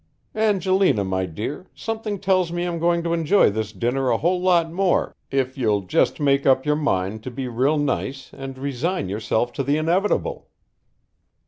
[0.33, 4.71] Angelina, my dear, something tells me I'm going to enjoy this dinner a whole lot
[4.71, 9.53] more if you'll just make up your mind to be real nice and resign yourself
[9.53, 10.49] to the inevitable."